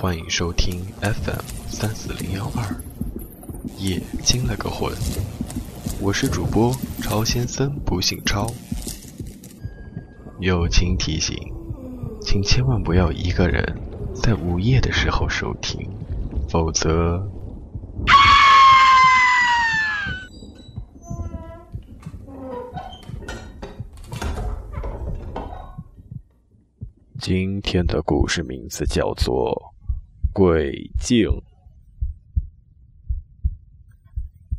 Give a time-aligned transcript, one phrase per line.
[0.00, 2.74] 欢迎收听 FM 三四零幺二，
[3.76, 4.90] 夜惊了个魂。
[6.00, 8.50] 我是主播超先生，不姓超。
[10.38, 11.36] 友情提醒，
[12.22, 13.62] 请千万不要一个人
[14.14, 15.86] 在午夜的时候收听，
[16.48, 17.22] 否则。
[27.20, 29.52] 今天的故事名字叫做
[30.32, 31.26] 《鬼镜》。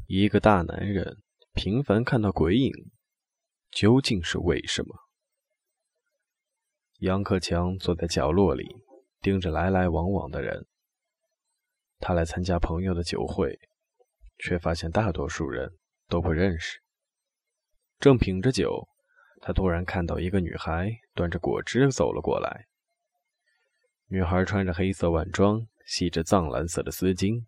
[0.06, 1.20] 一个大男人
[1.54, 2.72] 频繁看到鬼影，
[3.72, 4.94] 究竟是为什么？
[7.00, 8.68] 杨克强坐在角落里，
[9.22, 10.68] 盯着来来往往的人。
[12.00, 13.58] 他来参加朋友的酒会，
[14.40, 15.78] 却发现大多数人
[16.10, 16.82] 都不认识。
[17.98, 18.90] 正品着酒。
[19.44, 22.68] 他突然看到一个女孩端着果汁走了过来。
[24.14, 27.46] 女孩穿着黑色晚装，系着藏蓝色的丝巾，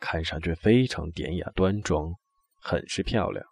[0.00, 2.12] 看上去非常典雅端庄，
[2.56, 3.46] 很是漂亮。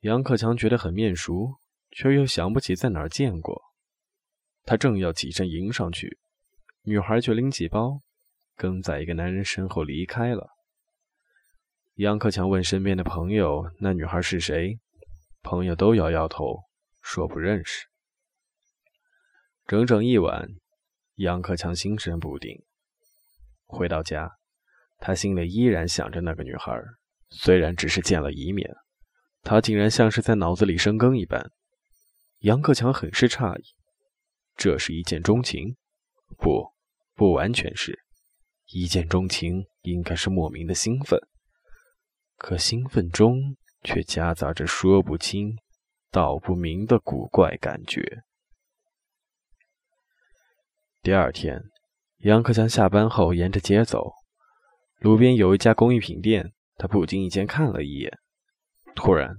[0.00, 1.56] 杨克强觉得很面熟，
[1.90, 3.60] 却又想不起在哪儿见过。
[4.64, 6.18] 他正要起身迎上去，
[6.84, 8.00] 女孩却拎起包，
[8.56, 10.48] 跟在一个男人身后离开了。
[11.96, 14.78] 杨克强问身边的朋友：“那女孩是谁？”
[15.44, 16.62] 朋友都摇摇头，
[17.02, 17.86] 说不认识。
[19.66, 20.48] 整整一晚，
[21.18, 22.64] 杨克强心神不定。
[23.66, 24.38] 回到家，
[24.98, 26.72] 他心里依然想着那个女孩，
[27.30, 28.68] 虽然只是见了一面，
[29.42, 31.52] 他竟然像是在脑子里生根一般。
[32.40, 33.62] 杨克强很是诧异，
[34.56, 35.76] 这是一见钟情？
[36.38, 36.72] 不，
[37.14, 38.00] 不完全是。
[38.66, 41.20] 一见钟情应该是莫名的兴奋，
[42.36, 43.56] 可兴奋中……
[43.84, 45.56] 却夹杂着说不清、
[46.10, 48.24] 道不明的古怪感觉。
[51.00, 51.62] 第二天，
[52.18, 54.12] 杨克强下班后沿着街走，
[54.98, 58.18] 路边有一家工艺品店，他不经意间看了一眼。
[58.96, 59.36] 突然，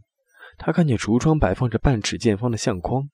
[0.58, 3.10] 他看见橱窗摆放着半尺见方的相框，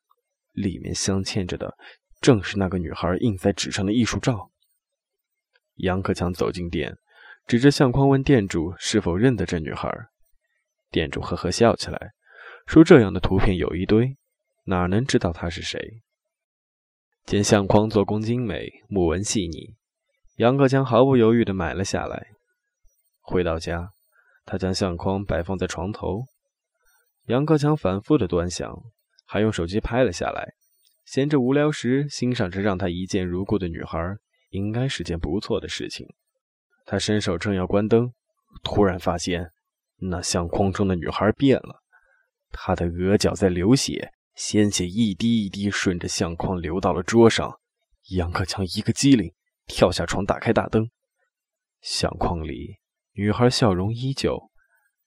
[0.52, 1.76] 里面镶嵌着的
[2.22, 4.52] 正是那个女孩印在纸上的艺术照。
[5.78, 6.96] 杨克强走进店，
[7.48, 9.90] 指着相框问店主是否认得这女孩。
[10.92, 12.12] 店主呵呵笑起来，
[12.68, 14.16] 说：“这样的图片有一堆，
[14.66, 16.04] 哪能知道她是谁？”
[17.26, 19.74] 见相框做工精美，木纹细腻，
[20.36, 22.28] 杨克强毫不犹豫地买了下来。
[23.20, 23.90] 回到家，
[24.46, 26.26] 他将相框摆放在床头。
[27.26, 28.80] 杨克强反复地端详，
[29.26, 30.54] 还用手机拍了下来。
[31.04, 34.00] 闲着无聊时，欣赏着让他一见如故的女孩，
[34.52, 36.08] 应该是件不错的事情。
[36.86, 38.14] 他伸手正要关灯，
[38.64, 39.50] 突然发现。
[39.98, 41.82] 那相框中的女孩变了，
[42.52, 47.60] 她的额角在流血，鲜血一滴一滴顺着相框流到了桌上。
[48.10, 49.34] 杨克强一个机灵，
[49.66, 50.92] 跳下床，打开大灯。
[51.82, 52.78] 相框里，
[53.14, 54.52] 女孩笑容依旧，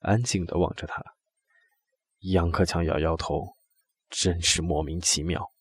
[0.00, 1.02] 安静地望着他。
[2.20, 3.54] 杨克强摇摇头，
[4.10, 5.52] 真是莫名其妙，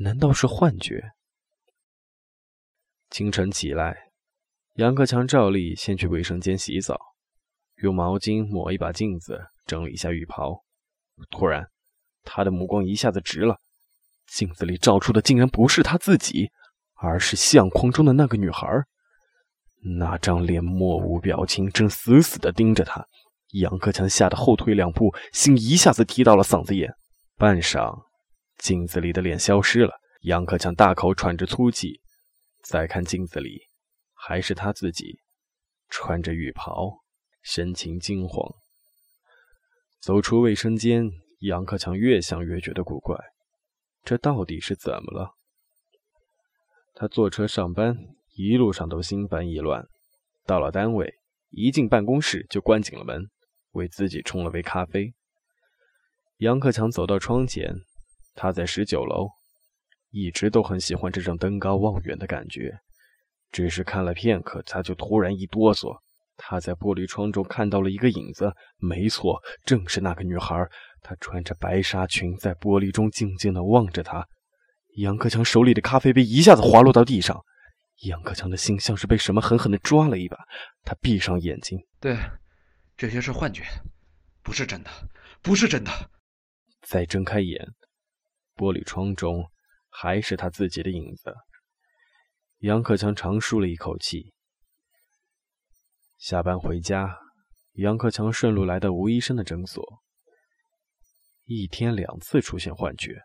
[0.00, 1.12] 难道是幻觉？
[3.08, 4.10] 清晨起来，
[4.74, 6.98] 杨克强照例先去卫生间洗澡。
[7.76, 10.64] 用毛巾抹一把镜子，整理一下浴袍。
[11.30, 11.70] 突然，
[12.26, 13.58] 他的目光一下子直了。
[14.26, 16.50] 镜子里照出的竟然不是他自己，
[16.96, 18.66] 而是相框中的那个女孩。
[19.98, 23.06] 那张脸漠无表情，正死死地盯着他。
[23.52, 26.92] 杨克强吓得后退两步，心一下子提到了嗓子眼。
[27.36, 28.02] 半晌，
[28.58, 29.92] 镜子里的脸消失了。
[30.22, 32.00] 杨克强大口喘着粗气。
[32.64, 33.60] 再看镜子里，
[34.12, 35.20] 还是他自己，
[35.88, 37.04] 穿着浴袍。
[37.42, 38.56] 神情惊慌，
[40.00, 41.08] 走出卫生间，
[41.40, 43.18] 杨克强越想越觉得古怪，
[44.02, 45.34] 这到底是怎么了？
[46.94, 47.98] 他坐车上班，
[48.34, 49.86] 一路上都心烦意乱。
[50.46, 51.18] 到了单位，
[51.50, 53.28] 一进办公室就关紧了门，
[53.72, 55.12] 为自己冲了杯咖啡。
[56.38, 57.74] 杨克强走到窗前，
[58.34, 59.28] 他在十九楼，
[60.10, 62.78] 一直都很喜欢这种登高望远的感觉，
[63.52, 66.00] 只是看了片刻，他就突然一哆嗦。
[66.36, 70.66] 他在玻璃窗中看到了一个影子，没错，正是那个女孩。
[71.02, 74.26] 她穿着白纱裙，在玻璃中静静地望着他。
[74.96, 77.40] 杨克强手里的咖啡杯一下子滑落到地上，
[78.08, 80.36] 杨克强的心像是被什么狠狠地抓了一把。
[80.82, 82.18] 他闭上眼睛，对，
[82.96, 83.62] 这些是幻觉，
[84.42, 84.90] 不是真的，
[85.42, 85.90] 不是真的。
[86.82, 87.66] 再睁开眼，
[88.56, 89.44] 玻璃窗中
[89.88, 91.34] 还是他自己的影子。
[92.58, 94.32] 杨克强长舒了一口气。
[96.18, 97.18] 下班回家，
[97.74, 99.84] 杨克强顺路来到吴医生的诊所。
[101.44, 103.22] 一天两次出现幻觉，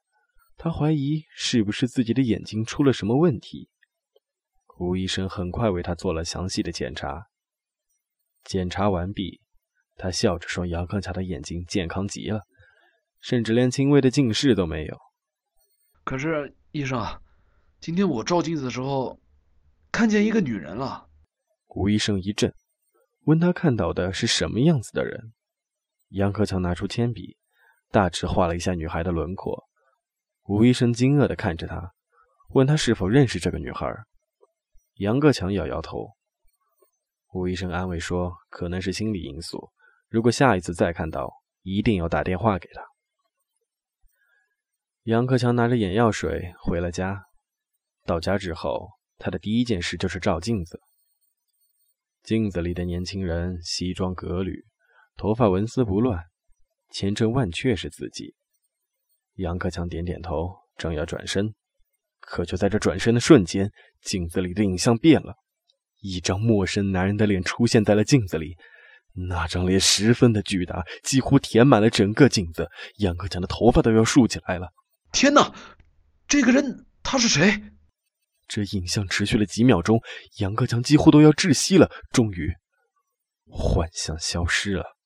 [0.58, 3.70] 他怀疑是不是自己的眼睛出了什么问题。
[4.78, 7.28] 吴医生很快为他做了详细的检查。
[8.44, 9.40] 检查完毕，
[9.96, 12.42] 他笑着说：“杨克强的眼睛健康极了，
[13.22, 14.98] 甚至连轻微的近视都没有。”
[16.04, 17.22] 可是，医生，
[17.80, 19.18] 今天我照镜子的时候，
[19.92, 21.08] 看见一个女人了。
[21.70, 22.54] 吴医生一震，
[23.26, 25.34] 问他看到的是什么样子的人。
[26.10, 27.38] 杨克强拿出铅笔，
[27.92, 29.68] 大致画了一下女孩的轮廓。
[30.46, 31.94] 吴医生惊愕地看着他，
[32.50, 33.88] 问他是否认识这个女孩。
[34.96, 36.10] 杨克强摇摇头。
[37.34, 39.72] 吴医生安慰说：“可能是心理因素，
[40.10, 41.32] 如果下一次再看到，
[41.62, 42.82] 一定要打电话给他。”
[45.04, 47.24] 杨克强拿着眼药水回了家。
[48.06, 50.82] 到家之后，他的第一件事就是照镜子。
[52.24, 54.64] 镜子里的年轻人西装革履，
[55.18, 56.24] 头发纹丝不乱，
[56.92, 58.36] 千真万确是自己。
[59.36, 61.54] 杨克强点点头，正要转身，
[62.20, 63.72] 可就在这转身的瞬间，
[64.04, 65.36] 镜子里的影像变了。
[66.00, 68.56] 一张陌生男人的脸出现在了镜子里，
[69.14, 72.70] 那张脸十分的巨大，几乎填满了整个镜子。
[72.98, 74.70] 杨克强的头发都要竖起来了。
[75.12, 75.54] 天哪，
[76.28, 77.64] 这个人他是谁？
[78.54, 80.02] 这影像持续了几秒钟，
[80.40, 81.90] 杨克强几乎都要窒息了。
[82.12, 82.54] 终于，
[83.48, 84.98] 幻象消失了。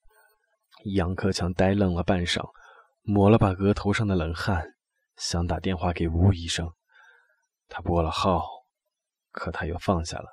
[0.96, 2.50] 杨克强呆愣了半晌，
[3.04, 4.74] 抹了把额头上的冷汗，
[5.18, 6.74] 想打电话给吴医生。
[7.68, 8.44] 他拨了号，
[9.30, 10.26] 可他又放下了。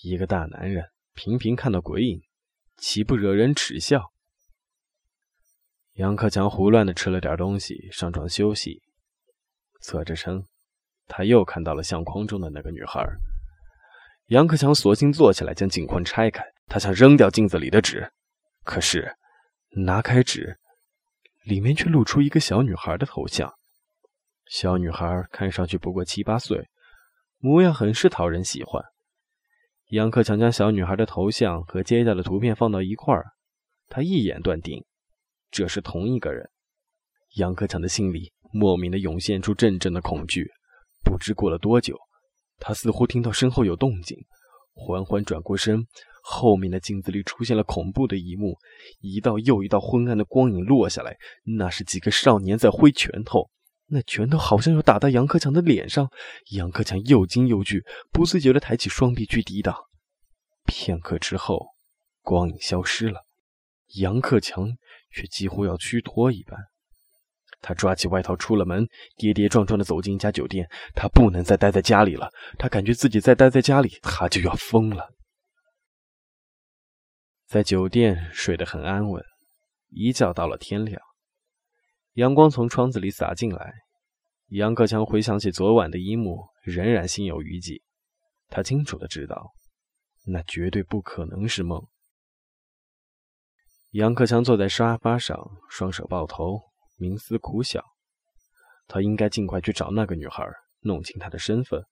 [0.00, 0.82] 一个大男人
[1.12, 2.22] 频频看到鬼影，
[2.78, 4.12] 岂不惹人耻笑？
[5.92, 8.82] 杨克强胡乱的吃了点东西，上床休息。
[9.82, 10.46] 侧着身，
[11.06, 13.06] 他又看到了相框中的那个女孩。
[14.28, 16.42] 杨克强索性坐起来，将镜框拆开。
[16.66, 18.10] 他想扔掉镜子里的纸，
[18.64, 19.14] 可是
[19.76, 20.58] 拿开纸，
[21.44, 23.52] 里面却露出一个小女孩的头像。
[24.46, 26.68] 小女孩看上去不过七八岁，
[27.38, 28.82] 模样很是讨人喜欢。
[29.88, 33.26] 杨克强将小女孩的头像和接下的图片放到一块儿，
[33.88, 34.82] 他一眼断定
[35.50, 36.48] 这是同一个人。
[37.36, 40.50] 杨克强的心里莫名的涌现出阵阵的恐惧。
[41.04, 41.98] 不知过了多久，
[42.58, 44.18] 他似乎听到身后有动静，
[44.72, 45.86] 缓缓转过身，
[46.22, 48.56] 后面的镜子里出现了恐怖的一幕：
[49.00, 51.16] 一道又一道昏暗的光影落下来，
[51.58, 53.50] 那是几个少年在挥拳头。
[53.86, 56.10] 那拳头好像要打到杨克强的脸上，
[56.52, 59.76] 杨克强又惊又惧，不自觉地抬起双臂去抵挡。
[60.64, 61.66] 片刻之后，
[62.22, 63.26] 光影消失了，
[63.96, 64.70] 杨克强
[65.12, 66.58] 却几乎要虚脱一般。
[67.64, 70.68] 他抓起外套出了门，跌跌撞撞地走进一家酒店。
[70.94, 72.28] 他不能再待在家里了，
[72.58, 75.08] 他感觉自己再待在家里，他就要疯了。
[77.46, 79.24] 在酒店睡得很安稳，
[79.88, 81.00] 一觉到了天亮。
[82.12, 83.72] 阳光从窗子里洒进来，
[84.48, 87.82] 杨克强回想起昨晚的一幕，仍然心有余悸。
[88.48, 89.54] 他清楚的知道，
[90.26, 91.82] 那绝对不可能是梦。
[93.92, 95.38] 杨克强坐在沙发上，
[95.70, 96.60] 双手抱头，
[97.04, 97.84] 冥思苦想。
[98.86, 100.46] 他应该尽快去找那个女孩，
[100.80, 101.82] 弄清她的身份。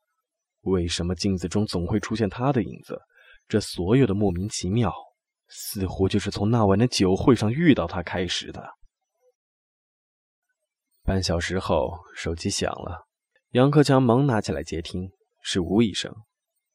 [0.62, 2.99] 为什么镜子中总会出现她的影子？
[3.49, 4.92] 这所有的莫名其妙，
[5.49, 8.62] 似乎就是从那晚的酒会上遇到她开始的。
[11.02, 13.07] 半小时后，手机响了，
[13.50, 15.11] 杨克强忙拿起来接听，
[15.42, 16.14] 是吴医生。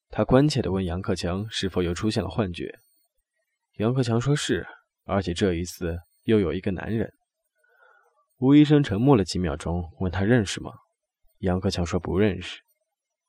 [0.09, 2.77] 他关切地问杨克强是否又出现了幻觉。
[3.77, 4.65] 杨克强说是，
[5.05, 7.13] 而且这一次又有一个男人。
[8.39, 10.71] 吴医生沉默了几秒钟，问他认识吗？
[11.39, 12.61] 杨克强说不认识。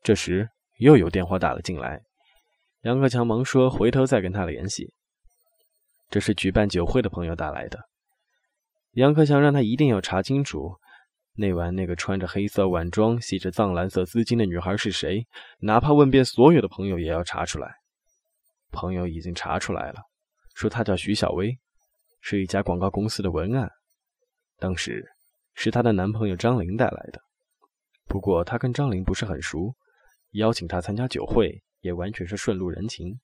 [0.02, 2.02] 这时又有电话打了进来，
[2.82, 4.92] 杨克强忙说回头再跟他联系。
[6.10, 7.78] 这是举办酒会的朋友打来的，
[8.92, 10.76] 杨克强让他一定要查清楚。
[11.36, 15.26] 那晚那个穿着黑色晚装、系着藏蓝色丝巾的女孩是谁？
[15.60, 17.76] 哪怕问遍所有的朋友，也要查出来。
[18.72, 20.02] 朋友已经查出来了，
[20.54, 21.58] 说她叫徐小薇，
[22.20, 23.70] 是一家广告公司的文案。
[24.58, 25.08] 当时
[25.54, 27.22] 是她的男朋友张玲带来的，
[28.06, 29.74] 不过她跟张玲不是很熟，
[30.32, 33.18] 邀请她参加酒会也完全是顺路人情。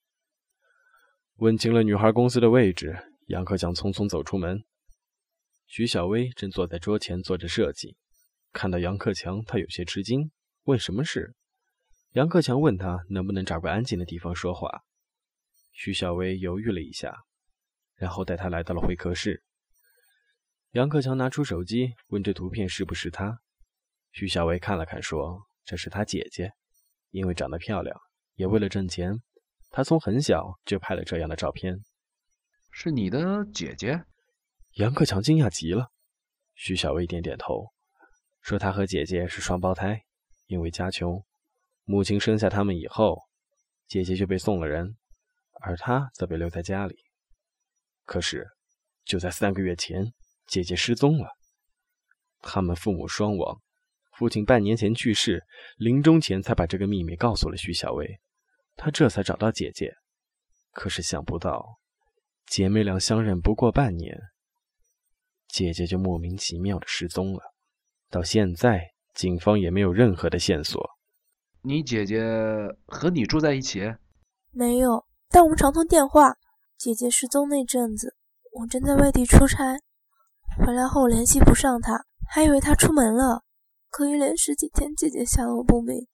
[1.37, 4.65] 问清了女孩公司的位置，杨克强匆匆走出门。
[5.67, 7.97] 徐小薇正坐在桌前做着设计。
[8.53, 10.31] 看到杨克强，她有些吃惊，
[10.65, 11.35] 问什么事。
[12.13, 14.83] 杨克强问他能不能找个安静的地方说话。
[15.73, 17.13] 徐小薇犹豫了一下，
[17.97, 19.43] 然后带他来到了会客室。
[20.75, 23.41] 杨克强拿出手机，问这图片是不是他。
[24.11, 26.51] 徐小薇看了看，说：“这是他姐姐，
[27.11, 27.97] 因为长得漂亮，
[28.35, 29.23] 也为了挣钱，
[29.71, 31.79] 他从很小就拍了这样的照片。”
[32.75, 34.03] 是你的姐姐？
[34.73, 35.93] 杨克强惊讶极了。
[36.57, 37.69] 徐小薇点点头。
[38.41, 40.03] 说她和姐姐是双胞胎，
[40.47, 41.25] 因为家穷，
[41.85, 43.23] 母亲生下他们以后，
[43.87, 44.97] 姐姐就被送了人，
[45.61, 46.97] 而她则被留在家里。
[48.05, 48.49] 可是，
[49.05, 50.13] 就在三个月前，
[50.47, 51.29] 姐姐失踪了。
[52.41, 53.61] 他们父母双亡，
[54.13, 55.45] 父亲半年前去世，
[55.77, 58.21] 临终前才把这个秘密告诉了徐小薇，
[58.77, 59.95] 他这才找到姐姐。
[60.73, 61.79] 可是想不到，
[62.47, 64.21] 姐妹俩相认不过半年，
[65.49, 67.55] 姐姐就莫名其妙的失踪了。
[68.11, 70.91] 到现在，警方也没有任何的线索。
[71.63, 72.21] 你姐姐
[72.87, 73.95] 和你住在一起？
[74.51, 76.37] 没有，但我们常通电话。
[76.77, 78.17] 姐姐失踪那阵子，
[78.53, 79.79] 我正在外地出差，
[80.59, 83.43] 回来后联系不上他，还以为他出门了。
[83.91, 86.07] 可一连十几天，姐姐下落不明。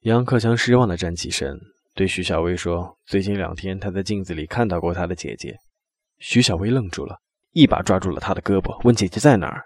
[0.00, 1.58] 杨克强失望的站起身。
[1.94, 5.54] 对徐小薇说：“最近两天，他在镜子里看到过他的姐姐。”
[6.18, 7.18] 徐小薇愣住了，
[7.50, 9.62] 一把抓住了他的胳膊，问：“姐姐在哪儿？”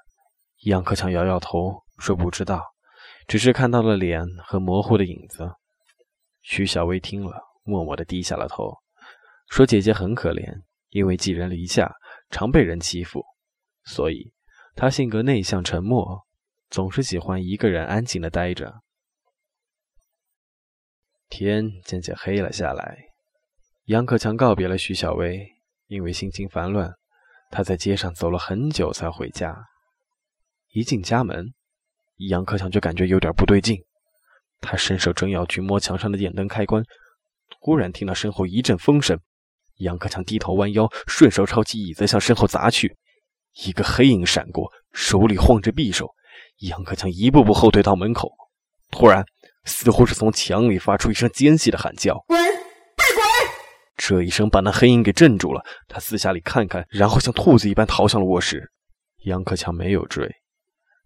[0.67, 2.61] 杨克强摇摇头，说：“不知道，
[3.29, 5.49] 只是看到了脸和模糊的影子。”
[6.43, 8.75] 徐小薇听了，默默地低下了头，
[9.49, 11.91] 说：“姐姐很可怜，因为寄人篱下，
[12.31, 13.25] 常被人欺负，
[13.85, 14.33] 所以
[14.75, 16.27] 他性格内向沉默，
[16.69, 18.81] 总是喜欢一个人安静的待着。”
[21.29, 22.97] 天渐渐黑了下来，
[23.87, 25.47] 杨克强告别了徐小薇，
[25.87, 26.93] 因为心情烦乱，
[27.51, 29.57] 他在街上走了很久才回家。
[30.69, 31.53] 一进家门，
[32.29, 33.77] 杨克强就感觉有点不对劲，
[34.61, 36.83] 他伸手正要去摸墙上的电灯开关，
[37.63, 39.21] 突然听到身后一阵风声，
[39.79, 42.97] 杨克强低头弯腰，顺手抄起椅子向身后砸去，
[43.65, 46.09] 一个黑影闪过，手里晃着匕首，
[46.61, 48.31] 杨克强一步步后退到门口，
[48.91, 49.25] 突然。
[49.69, 53.25] 似乎是从墙里发出一声尖细的喊叫：“滚，快滚！”
[53.99, 55.61] 这一声把那黑影给镇住了。
[55.89, 58.71] 他四下里看看，然后像兔子一般逃向了卧室。
[59.25, 60.31] 杨克强没有追，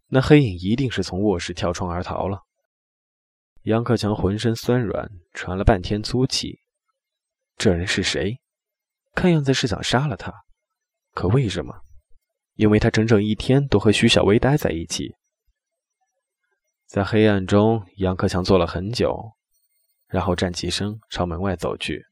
[0.08, 2.40] 那黑影一定是从卧室跳窗而逃了。
[3.62, 6.60] 杨克强浑身酸软，喘了半天粗气。
[7.56, 8.36] 这人是谁？
[9.14, 10.32] 看样子是想杀了他，
[11.14, 11.74] 可为什么？
[12.54, 15.14] 因为他整整一天都和徐小薇待在一起。
[16.86, 19.32] 在黑暗中，杨克强坐了很久，
[20.08, 22.04] 然后站起身朝门外走去。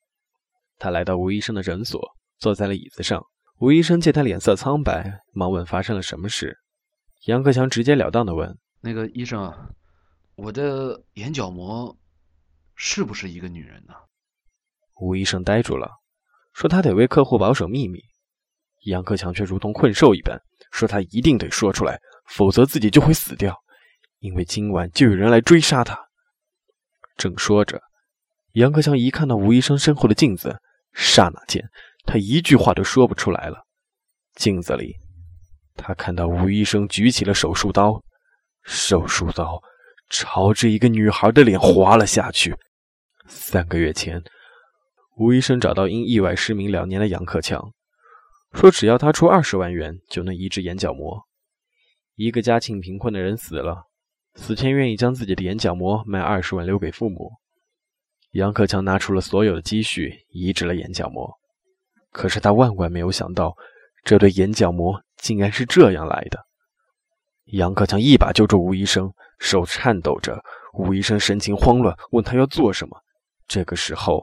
[0.78, 2.00] 他来到吴医生的诊所，
[2.38, 3.22] 坐在了椅子上。
[3.58, 6.56] 吴医生见他脸色苍白，忙问发生了什么事。
[7.24, 9.52] 杨克强直截了当地问：“那个医生，
[10.36, 11.98] 我的眼角膜
[12.76, 13.94] 是不是一个女人呢？”
[15.00, 15.90] 吴医生呆住了，
[16.58, 18.00] 说他得为客户保守秘密。
[18.86, 20.36] 杨克强却如同困兽一般，
[20.72, 22.00] 说他一定得说出来，
[22.30, 23.56] 否则自己就会死掉。
[24.18, 25.96] 因为今晚就有人来追杀他。
[27.16, 27.80] 正说着，
[28.54, 30.60] 杨克强一看到吴医生身后的镜子，
[30.92, 31.62] 刹那间，
[32.04, 33.64] 他一句话都说不出来了。
[34.34, 34.96] 镜子里，
[35.76, 38.02] 他看到吴医生举起了手术刀，
[38.64, 39.62] 手术刀
[40.10, 42.56] 朝着一个女孩的脸划了下去。
[43.28, 44.20] 三个月前，
[45.18, 47.72] 吴医生找到因意外失明两年的杨克强，
[48.52, 51.20] 说只要他出二十万元，就能移植眼角膜。
[52.14, 53.86] 一个家境贫困的人死了。
[54.36, 57.32] 死前愿意将自己的眼角膜卖二十万留给父母。
[58.30, 61.28] 杨克强拿出了所有的积蓄，移植了眼角膜。
[62.12, 63.56] 可是他万万没有想到，
[64.04, 66.38] 这对眼角膜竟然是这样来的。
[67.46, 70.40] 杨克强一把揪住吴医生，手颤抖着。
[70.74, 72.96] 吴医生神情慌乱，问他要做什么。
[73.48, 74.22] 这个时候，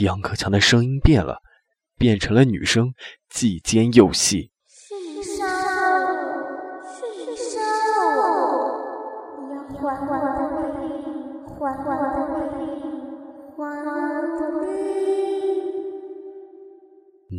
[0.00, 1.42] 杨克强的声音变了，
[1.96, 2.92] 变成了女声，
[3.28, 4.52] 既尖又细。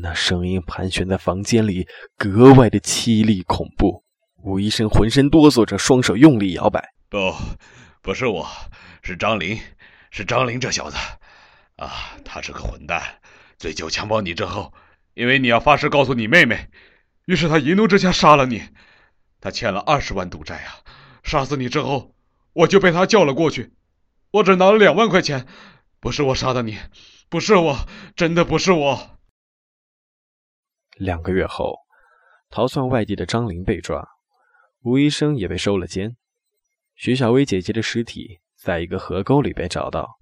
[0.01, 1.87] 那声音盘旋在房间里，
[2.17, 4.03] 格外的凄厉恐怖。
[4.43, 6.93] 吴医生浑身哆嗦着，双手用力摇摆。
[7.09, 7.17] 不，
[8.01, 8.47] 不是我，
[9.03, 9.59] 是张林，
[10.09, 10.97] 是张林这小子。
[11.79, 13.21] 啊，他是个混蛋，
[13.57, 14.74] 醉酒强暴你之后，
[15.13, 16.69] 因为你要发誓告诉你妹妹，
[17.25, 18.62] 于是他一怒之下杀了你。
[19.39, 20.83] 他欠了二十万赌债啊！
[21.24, 22.13] 杀死你之后，
[22.51, 23.74] 我就被他叫了过去。
[24.31, 25.48] 我只拿了两万块钱，
[26.01, 26.77] 不是我杀的你，
[27.29, 29.17] 不是我，真的不是我。
[30.98, 31.77] 两个月后，
[32.50, 34.05] 逃窜外地的张林被抓，
[34.81, 36.17] 吴医生也被收了监。
[36.95, 40.18] 徐小薇姐姐的尸体在一个河沟里被找到。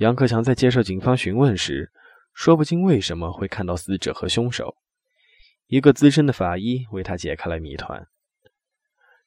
[0.00, 1.92] 杨克强在接受警方询问时，
[2.32, 4.74] 说不清为什么会看到死者和凶手。
[5.66, 8.06] 一个资深的法医为他解开了谜团：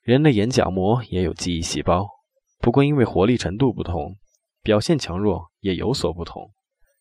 [0.02, 2.10] 人的眼角膜也有记忆细胞。
[2.58, 4.16] 不过，因为活力程度不同，
[4.64, 6.52] 表现强弱也有所不同。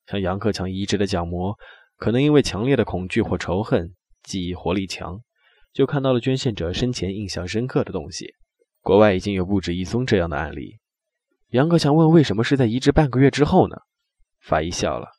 [0.05, 1.57] 像杨克强移植的角膜，
[1.97, 5.19] 可能因为强烈的恐惧或仇恨，记忆活力强，
[5.73, 8.35] 就看到了捐献者生前印象深刻的东西。
[8.83, 10.82] 国外已经有不止一宗这样的案例。
[11.53, 13.77] 杨克强问：“为什么是在移植半个月之后呢？”
[14.41, 15.11] 法医笑了，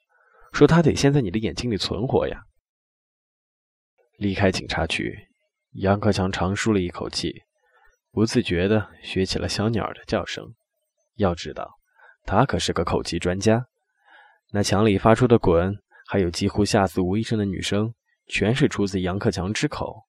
[0.51, 2.45] 说：“他得先在你的眼睛里存活呀。”
[4.17, 5.27] 离开警察局，
[5.73, 7.43] 杨克强长舒了一口气，
[8.11, 10.55] 不自觉地学起了小鸟的叫声。
[11.17, 11.77] 要知道，
[12.25, 13.67] 他可是个口技专家。
[14.51, 17.93] 那墙里发出的滚，还有几乎吓死吴医生的女声，
[18.25, 20.07] 全是出自杨克强之口，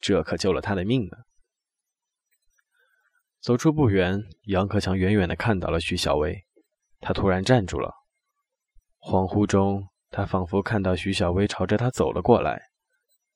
[0.00, 1.18] 这可救了他的命呢。
[3.42, 6.44] 走出不远，杨克强远远地看到了徐小薇，
[7.00, 7.92] 他突然站住了。
[9.00, 12.70] 恍惚中，他仿佛看到徐小薇朝着他走了过来。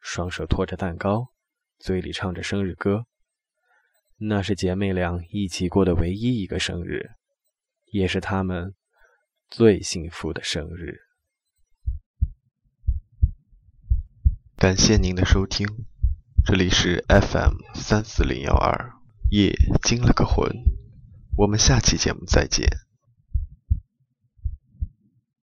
[0.00, 1.32] 双手托着蛋糕，
[1.80, 3.06] 嘴里唱着生日歌。
[4.18, 7.10] 那是姐妹俩一起过的唯一一个生日，
[7.86, 8.76] 也是她们
[9.48, 11.00] 最幸福的生日。
[14.56, 15.66] 感谢您的收听，
[16.44, 18.95] 这里是 FM 三四零幺二，
[19.30, 20.48] 也惊了个魂。
[21.36, 22.85] 我们下期节目再见。